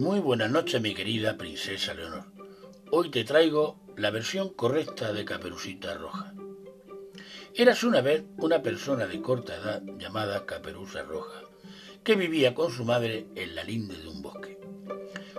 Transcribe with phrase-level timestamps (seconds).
[0.00, 2.24] Muy buenas noches, mi querida princesa Leonor.
[2.90, 6.32] Hoy te traigo la versión correcta de Caperucita Roja.
[7.54, 11.42] Eras una vez una persona de corta edad llamada Caperuza Roja,
[12.02, 14.58] que vivía con su madre en la linde de un bosque.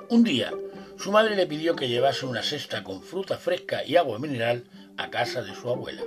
[0.09, 0.53] Un día,
[0.95, 5.09] su madre le pidió que llevase una cesta con fruta fresca y agua mineral a
[5.09, 6.03] casa de su abuela,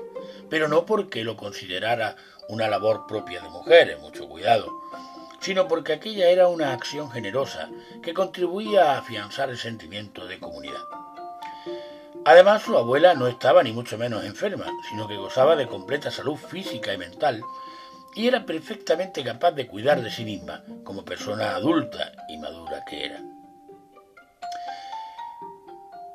[0.48, 2.14] pero no porque lo considerara
[2.48, 4.70] una labor propia de mujeres, mucho cuidado,
[5.44, 7.68] sino porque aquella era una acción generosa
[8.02, 10.80] que contribuía a afianzar el sentimiento de comunidad.
[12.24, 16.36] Además, su abuela no estaba ni mucho menos enferma, sino que gozaba de completa salud
[16.36, 17.42] física y mental,
[18.16, 23.04] y era perfectamente capaz de cuidar de sí misma, como persona adulta y madura que
[23.04, 23.20] era.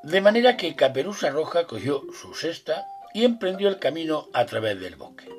[0.01, 4.95] De manera que Caperuza Roja cogió su cesta y emprendió el camino a través del
[4.95, 5.38] bosque.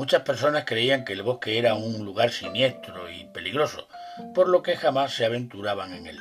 [0.00, 3.86] Muchas personas creían que el bosque era un lugar siniestro y peligroso,
[4.34, 6.18] por lo que jamás se aventuraban en él.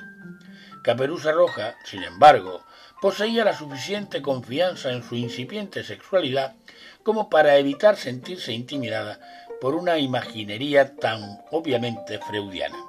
[0.83, 2.65] Caperuza Roja, sin embargo,
[3.01, 6.55] poseía la suficiente confianza en su incipiente sexualidad
[7.03, 9.17] como para evitar sentirse intimidada
[9.61, 12.83] por una imaginería tan obviamente freudiana.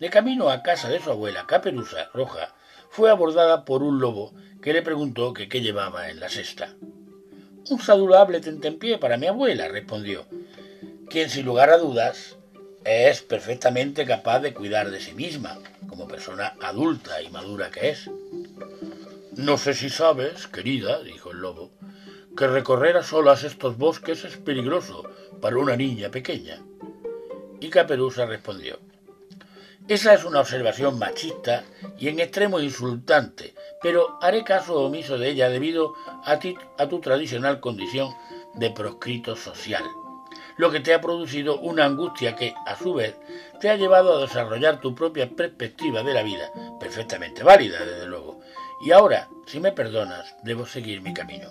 [0.00, 2.54] De camino a casa de su abuela, Caperuza Roja
[2.88, 6.70] fue abordada por un lobo que le preguntó que qué llevaba en la cesta.
[7.70, 10.26] Un saludable tentempié para mi abuela, respondió,
[11.08, 12.36] quien sin lugar a dudas
[12.84, 18.10] es perfectamente capaz de cuidar de sí misma, como persona adulta y madura que es.
[19.36, 21.70] No sé si sabes, querida, dijo el lobo,
[22.36, 25.08] que recorrer a solas estos bosques es peligroso
[25.40, 26.62] para una niña pequeña.
[27.60, 28.78] Y Caperuza respondió,
[29.88, 31.64] esa es una observación machista
[31.98, 35.92] y en extremo insultante, pero haré caso omiso de ella debido
[36.24, 38.14] a, tu tradicional condición
[38.54, 39.84] de proscrito social,
[40.56, 43.14] lo que te ha producido una angustia que, a su vez,
[43.60, 48.40] te ha llevado a desarrollar tu propia perspectiva de la vida, perfectamente válida, desde luego.
[48.86, 51.50] Y ahora, si me perdonas, debo seguir mi camino.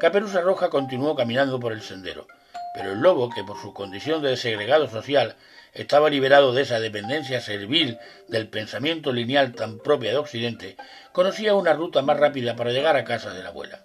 [0.00, 2.26] Caperuza Roja continuó caminando por el sendero,
[2.74, 5.36] pero el lobo, que por su condición de desegregado social
[5.72, 10.76] estaba liberado de esa dependencia servil del pensamiento lineal tan propia de Occidente,
[11.12, 13.84] conocía una ruta más rápida para llegar a casa de la abuela.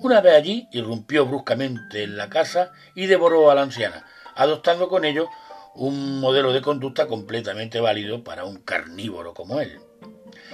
[0.00, 4.06] Una vez allí, irrumpió bruscamente en la casa y devoró a la anciana,
[4.36, 5.28] adoptando con ello
[5.74, 9.80] un modelo de conducta completamente válido para un carnívoro como él.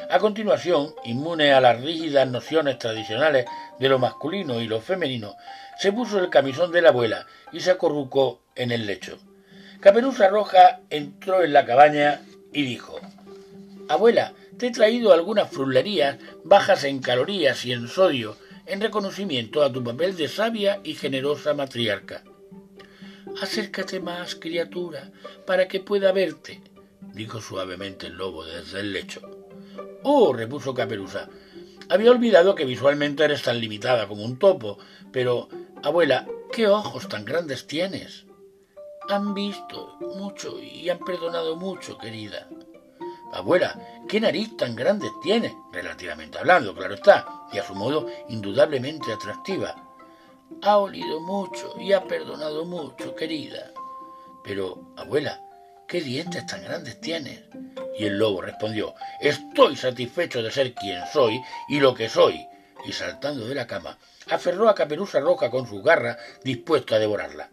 [0.09, 3.47] A continuación, inmune a las rígidas nociones tradicionales
[3.79, 5.37] de lo masculino y lo femenino,
[5.79, 9.19] se puso el camisón de la abuela y se acurrucó en el lecho.
[9.81, 12.21] Caperuza Roja entró en la cabaña
[12.53, 13.01] y dijo
[13.89, 19.73] Abuela, te he traído algunas frulerías bajas en calorías y en sodio en reconocimiento a
[19.73, 22.23] tu papel de sabia y generosa matriarca.
[23.41, 25.11] Acércate más, criatura,
[25.47, 26.61] para que pueda verte,
[27.15, 29.40] dijo suavemente el lobo desde el lecho.
[30.03, 31.29] Oh, repuso Caperuza.
[31.89, 34.79] Había olvidado que visualmente eres tan limitada como un topo,
[35.13, 35.49] pero,
[35.83, 38.25] abuela, ¿qué ojos tan grandes tienes?
[39.09, 42.49] Han visto mucho y han perdonado mucho, querida.
[43.33, 43.79] Abuela,
[44.09, 45.57] ¿qué nariz tan grande tiene?
[45.73, 49.75] Relativamente hablando, claro está, y a su modo indudablemente atractiva.
[50.63, 53.73] Ha olido mucho y ha perdonado mucho, querida.
[54.43, 55.41] Pero, abuela,
[55.87, 57.45] ¿qué dientes tan grandes tienes?
[58.01, 61.39] Y el lobo respondió, estoy satisfecho de ser quien soy
[61.69, 62.47] y lo que soy.
[62.87, 63.99] Y saltando de la cama,
[64.31, 67.51] aferró a Caperuza Roja con su garra, dispuesto a devorarla.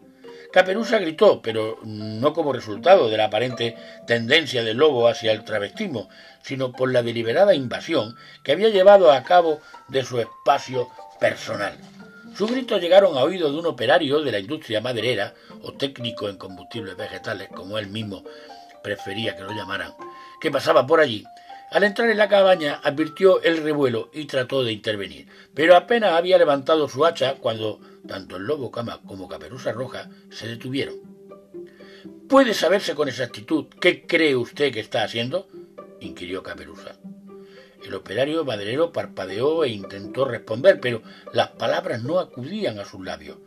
[0.50, 3.76] Caperuza gritó, pero no como resultado de la aparente
[4.06, 6.08] tendencia del lobo hacia el travestismo,
[6.40, 10.88] sino por la deliberada invasión que había llevado a cabo de su espacio
[11.20, 11.76] personal.
[12.34, 16.38] Sus gritos llegaron a oídos de un operario de la industria maderera, o técnico en
[16.38, 18.24] combustibles vegetales, como él mismo
[18.82, 19.92] prefería que lo llamaran,
[20.40, 21.24] que pasaba por allí.
[21.70, 26.38] Al entrar en la cabaña advirtió el revuelo y trató de intervenir, pero apenas había
[26.38, 30.96] levantado su hacha cuando tanto el lobo cama como Caperuza Roja se detuvieron.
[32.28, 35.48] ¿Puede saberse con exactitud qué cree usted que está haciendo?
[36.00, 36.96] inquirió Caperuza.
[37.84, 41.02] El operario maderero parpadeó e intentó responder, pero
[41.32, 43.38] las palabras no acudían a sus labios.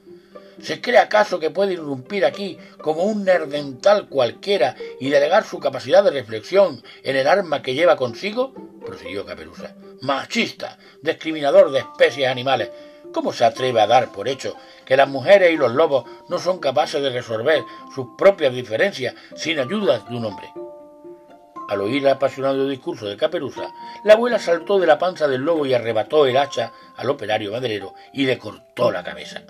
[0.62, 6.04] ¿Se cree acaso que puede irrumpir aquí como un nerdental cualquiera y delegar su capacidad
[6.04, 8.54] de reflexión en el arma que lleva consigo?
[8.86, 9.76] prosiguió Caperuza.
[10.02, 12.70] Machista, discriminador de especies animales.
[13.12, 14.56] ¿Cómo se atreve a dar por hecho
[14.86, 19.60] que las mujeres y los lobos no son capaces de resolver sus propias diferencias sin
[19.60, 20.52] ayuda de un hombre?
[21.70, 23.74] Al oír el apasionado discurso de Caperuza,
[24.04, 27.94] la abuela saltó de la panza del lobo y arrebató el hacha al operario maderero
[28.14, 29.42] y le cortó la cabeza.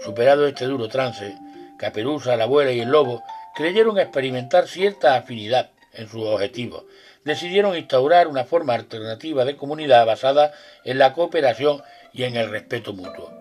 [0.00, 1.36] Superado este duro trance,
[1.78, 3.22] Caperuza, la abuela y el lobo
[3.54, 6.84] creyeron experimentar cierta afinidad en sus objetivos,
[7.24, 10.52] decidieron instaurar una forma alternativa de comunidad basada
[10.84, 13.32] en la cooperación y en el respeto mutuo.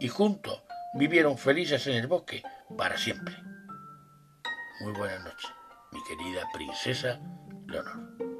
[0.00, 0.62] Y juntos
[0.94, 2.42] vivieron felices en el bosque
[2.76, 3.34] para siempre.
[4.80, 5.50] Muy buenas noches,
[5.92, 7.20] mi querida princesa
[7.66, 8.33] Leonor.